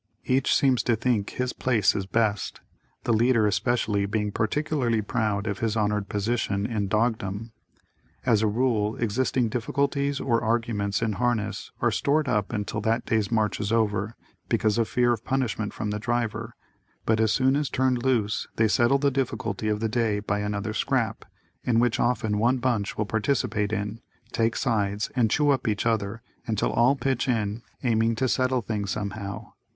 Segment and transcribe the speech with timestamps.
[0.25, 2.59] Each seems to think his place is best,
[3.03, 7.51] the leader especially being particularly proud of his honored position in "Dogdom."
[8.25, 13.31] As a rule, existing difficulties or arguments in harness are stored up until that day's
[13.31, 14.15] march is over,
[14.49, 16.55] because of fear of punishment from the driver,
[17.05, 20.73] but as soon as turned loose, they settle the difficulty of the day by another
[20.73, 21.25] scrap,
[21.63, 26.23] in which often one bunch will participate in, "take sides," and chew up each other,
[26.47, 29.53] until all pitch in, aiming to settle things somehow.